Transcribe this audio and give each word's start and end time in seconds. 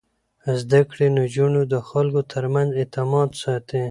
زده 0.59 0.81
کړې 0.91 1.07
نجونې 1.19 1.63
د 1.73 1.75
خلکو 1.89 2.21
ترمنځ 2.31 2.69
اعتماد 2.79 3.29
ساتي. 3.43 3.83